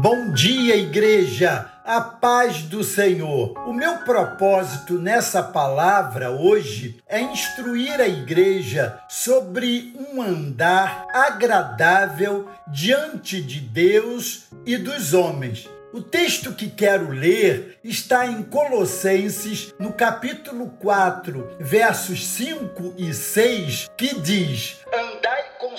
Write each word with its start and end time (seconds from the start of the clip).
Bom 0.00 0.30
dia, 0.30 0.76
igreja! 0.76 1.72
A 1.84 2.00
paz 2.00 2.62
do 2.62 2.84
Senhor. 2.84 3.58
O 3.66 3.72
meu 3.72 3.98
propósito 4.04 4.92
nessa 4.92 5.42
palavra 5.42 6.30
hoje 6.30 7.02
é 7.08 7.20
instruir 7.20 8.00
a 8.00 8.06
igreja 8.06 8.96
sobre 9.08 9.92
um 9.98 10.22
andar 10.22 11.08
agradável 11.12 12.48
diante 12.68 13.42
de 13.42 13.58
Deus 13.58 14.44
e 14.64 14.76
dos 14.76 15.14
homens. 15.14 15.68
O 15.92 16.00
texto 16.00 16.52
que 16.52 16.70
quero 16.70 17.10
ler 17.10 17.80
está 17.82 18.24
em 18.24 18.42
Colossenses, 18.44 19.74
no 19.80 19.92
capítulo 19.92 20.68
4, 20.78 21.56
versos 21.58 22.24
5 22.24 22.94
e 22.96 23.12
6, 23.12 23.90
que 23.96 24.14
diz: 24.20 24.76
Andai 24.94 25.27
com 25.27 25.27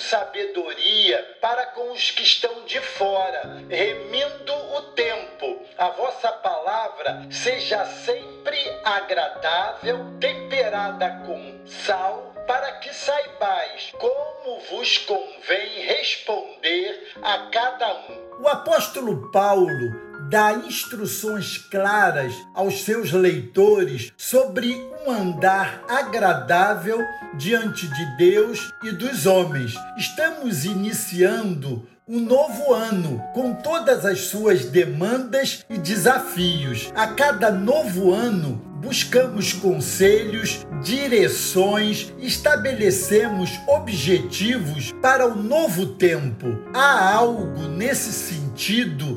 sabedoria 0.00 1.36
para 1.40 1.66
com 1.66 1.92
os 1.92 2.10
que 2.10 2.22
estão 2.22 2.64
de 2.64 2.80
fora, 2.80 3.62
remindo 3.68 4.52
o 4.52 4.82
tempo. 4.92 5.66
A 5.78 5.90
vossa 5.90 6.32
palavra 6.32 7.26
seja 7.30 7.84
sempre 7.84 8.58
agradável, 8.84 10.18
temperada 10.20 11.22
com 11.26 11.60
sal, 11.66 12.34
para 12.46 12.72
que 12.80 12.92
saibais 12.92 13.92
como 13.98 14.60
vos 14.70 14.98
convém 14.98 15.82
responder 15.86 17.12
a 17.22 17.50
cada 17.50 17.94
um 18.08 18.30
o 18.40 18.48
apóstolo 18.48 19.30
Paulo 19.30 20.09
dá 20.30 20.52
instruções 20.54 21.58
claras 21.58 22.32
aos 22.54 22.84
seus 22.84 23.10
leitores 23.10 24.12
sobre 24.16 24.72
um 25.04 25.10
andar 25.10 25.82
agradável 25.88 27.00
diante 27.36 27.88
de 27.88 28.16
Deus 28.16 28.72
e 28.84 28.92
dos 28.92 29.26
homens. 29.26 29.74
Estamos 29.98 30.64
iniciando 30.64 31.84
um 32.06 32.20
novo 32.20 32.72
ano 32.72 33.20
com 33.34 33.54
todas 33.54 34.06
as 34.06 34.20
suas 34.20 34.66
demandas 34.66 35.64
e 35.68 35.76
desafios. 35.76 36.92
A 36.94 37.08
cada 37.08 37.50
novo 37.50 38.12
ano, 38.12 38.62
buscamos 38.80 39.52
conselhos, 39.52 40.64
direções, 40.80 42.12
estabelecemos 42.18 43.50
objetivos 43.66 44.92
para 45.02 45.26
o 45.26 45.34
novo 45.34 45.86
tempo. 45.86 46.46
Há 46.72 47.14
algo 47.14 47.66
nesse 47.68 48.12
sentido 48.12 48.39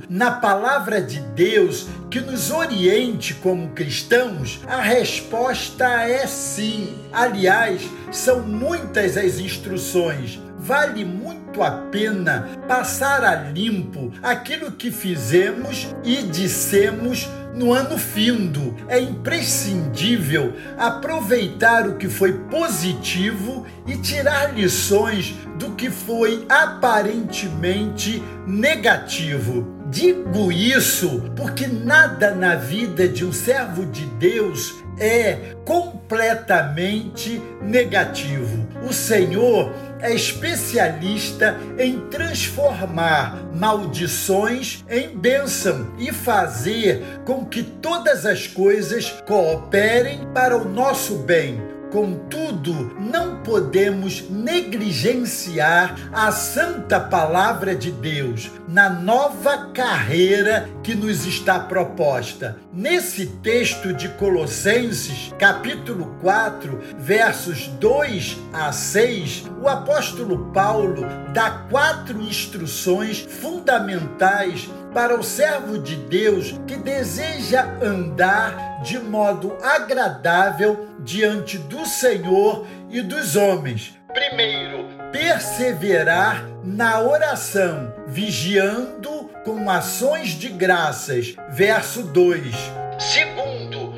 na 0.10 0.32
palavra 0.32 1.02
de 1.02 1.20
Deus 1.20 1.88
que 2.10 2.22
nos 2.22 2.50
oriente 2.50 3.34
como 3.34 3.72
cristãos? 3.72 4.62
A 4.66 4.80
resposta 4.80 5.86
é 6.04 6.26
sim. 6.26 6.96
Aliás, 7.12 7.82
são 8.10 8.40
muitas 8.40 9.18
as 9.18 9.40
instruções. 9.40 10.40
Vale 10.58 11.04
muito 11.04 11.62
a 11.62 11.72
pena 11.72 12.48
passar 12.70 13.22
a 13.26 13.36
limpo 13.36 14.14
aquilo 14.24 14.72
que 14.72 14.90
fizemos 14.90 15.94
e 16.06 16.24
dissemos 16.24 17.28
no 17.54 17.74
ano 17.74 17.98
findo. 17.98 18.76
É 18.88 19.00
imprescindível 19.00 20.54
aproveitar 20.78 21.88
o 21.88 21.96
que 21.96 22.10
foi 22.10 22.34
positivo 22.50 23.66
e 23.88 23.98
tirar 23.98 24.54
lições 24.54 25.36
do 25.58 25.72
que 25.72 25.90
foi 25.90 26.46
aparentemente 26.50 28.22
negativo. 28.48 29.83
Digo 29.94 30.52
isso 30.52 31.32
porque 31.36 31.68
nada 31.68 32.34
na 32.34 32.56
vida 32.56 33.08
de 33.08 33.24
um 33.24 33.32
servo 33.32 33.86
de 33.86 34.04
Deus 34.18 34.74
é 34.98 35.54
completamente 35.64 37.40
negativo. 37.62 38.68
O 38.90 38.92
Senhor 38.92 39.72
é 40.00 40.12
especialista 40.12 41.56
em 41.78 42.00
transformar 42.10 43.40
maldições 43.54 44.84
em 44.90 45.16
bênção 45.16 45.94
e 46.00 46.12
fazer 46.12 47.22
com 47.24 47.46
que 47.46 47.62
todas 47.62 48.26
as 48.26 48.48
coisas 48.48 49.12
cooperem 49.28 50.28
para 50.34 50.58
o 50.58 50.68
nosso 50.68 51.18
bem 51.20 51.73
Contudo, 51.94 52.98
não 53.00 53.44
podemos 53.44 54.28
negligenciar 54.28 55.96
a 56.12 56.32
santa 56.32 57.00
palavra 57.00 57.76
de 57.76 57.92
Deus 57.92 58.50
na 58.68 58.90
nova 58.90 59.68
carreira 59.68 60.68
que 60.82 60.96
nos 60.96 61.28
está 61.28 61.60
proposta. 61.60 62.58
Nesse 62.74 63.28
texto 63.28 63.94
de 63.94 64.10
Colossenses, 64.10 65.32
capítulo 65.38 66.18
4, 66.20 66.82
versos 66.98 67.68
2 67.68 68.40
a 68.52 68.72
6, 68.72 69.52
o 69.62 69.68
apóstolo 69.68 70.52
Paulo 70.52 71.06
dá 71.32 71.68
quatro 71.70 72.20
instruções 72.20 73.20
fundamentais 73.20 74.68
para 74.96 75.16
o 75.16 75.24
servo 75.24 75.78
de 75.78 75.96
Deus 75.96 76.56
que 76.66 76.76
deseja 76.76 77.68
andar 77.84 78.73
de 78.84 79.00
modo 79.00 79.58
agradável 79.64 80.90
diante 81.00 81.58
do 81.58 81.86
Senhor 81.86 82.68
e 82.90 83.02
dos 83.02 83.36
homens. 83.36 83.98
Primeiro, 84.14 84.86
perseverar 85.12 86.46
na 86.64 87.00
oração, 87.02 87.94
vigiando 88.08 89.32
com 89.44 89.70
ações 89.70 90.30
de 90.30 90.50
graças. 90.50 91.36
Verso 91.52 92.04
2. 92.04 92.54
Segundo, 93.00 93.94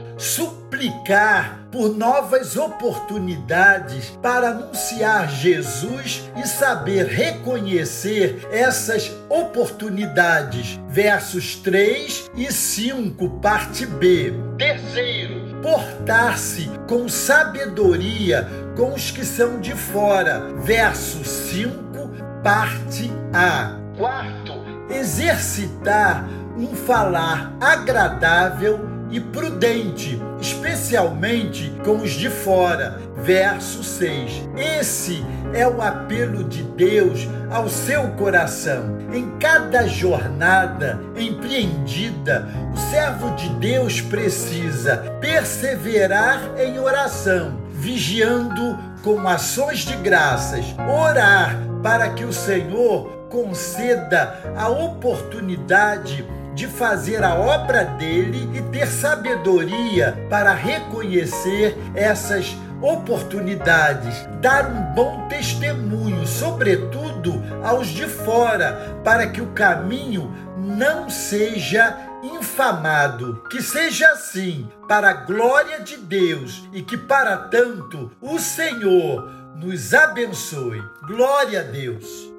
por 1.71 1.95
novas 1.95 2.55
oportunidades 2.55 4.17
para 4.21 4.49
anunciar 4.49 5.29
Jesus 5.29 6.29
e 6.37 6.47
saber 6.47 7.05
reconhecer 7.07 8.47
essas 8.51 9.11
oportunidades. 9.29 10.79
Versos 10.87 11.55
3 11.57 12.31
e 12.35 12.51
5, 12.51 13.29
parte 13.41 13.85
B. 13.85 14.33
Terceiro, 14.57 15.61
portar-se 15.61 16.69
com 16.87 17.09
sabedoria 17.09 18.47
com 18.75 18.93
os 18.93 19.11
que 19.11 19.25
são 19.25 19.59
de 19.59 19.73
fora. 19.73 20.53
Verso 20.57 21.23
5, 21.23 22.09
parte 22.43 23.11
A. 23.33 23.77
Quarto, 23.97 24.53
exercitar 24.89 26.25
um 26.57 26.73
falar 26.75 27.53
agradável 27.59 28.94
e 29.09 29.19
prudente, 29.19 30.21
especialmente 30.41 31.71
com 31.83 31.97
os 31.97 32.11
de 32.11 32.29
fora. 32.29 32.99
Verso 33.17 33.83
6. 33.83 34.49
Esse 34.57 35.25
é 35.53 35.67
o 35.67 35.81
apelo 35.81 36.43
de 36.43 36.63
Deus 36.63 37.27
ao 37.49 37.69
seu 37.69 38.09
coração. 38.11 38.97
Em 39.13 39.37
cada 39.39 39.87
jornada 39.87 40.99
empreendida, 41.15 42.47
o 42.73 42.77
servo 42.91 43.35
de 43.35 43.49
Deus 43.55 44.01
precisa 44.01 44.97
perseverar 45.21 46.41
em 46.57 46.77
oração, 46.79 47.57
vigiando 47.71 48.77
com 49.01 49.27
ações 49.27 49.79
de 49.79 49.95
graças, 49.97 50.65
orar 50.79 51.57
para 51.81 52.09
que 52.09 52.25
o 52.25 52.33
Senhor 52.33 53.15
conceda 53.29 54.39
a 54.55 54.69
oportunidade 54.69 56.25
de 56.55 56.67
fazer 56.67 57.23
a 57.23 57.35
obra 57.35 57.83
dele 57.83 58.49
e 58.53 58.61
ter 58.71 58.87
sabedoria 58.87 60.17
para 60.29 60.53
reconhecer 60.53 61.77
essas 61.93 62.55
oportunidades, 62.81 64.27
dar 64.41 64.67
um 64.67 64.93
bom 64.93 65.27
testemunho, 65.27 66.25
sobretudo 66.25 67.43
aos 67.63 67.87
de 67.87 68.07
fora, 68.07 68.99
para 69.03 69.27
que 69.27 69.41
o 69.41 69.47
caminho 69.47 70.33
não 70.57 71.09
seja 71.09 71.97
infamado. 72.23 73.43
Que 73.49 73.61
seja 73.61 74.09
assim, 74.11 74.69
para 74.87 75.09
a 75.09 75.13
glória 75.13 75.81
de 75.81 75.97
Deus 75.97 76.67
e 76.73 76.81
que 76.81 76.97
para 76.97 77.37
tanto 77.37 78.11
o 78.21 78.39
Senhor 78.39 79.29
nos 79.55 79.93
abençoe. 79.93 80.83
Glória 81.07 81.61
a 81.61 81.63
Deus. 81.63 82.34